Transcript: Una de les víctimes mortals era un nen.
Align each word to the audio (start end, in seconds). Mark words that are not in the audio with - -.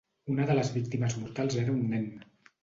Una 0.35 0.45
de 0.51 0.55
les 0.59 0.71
víctimes 0.77 1.17
mortals 1.25 1.59
era 1.65 1.77
un 1.77 1.85
nen. 1.93 2.09